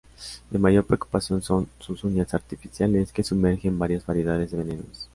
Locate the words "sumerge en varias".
3.21-4.03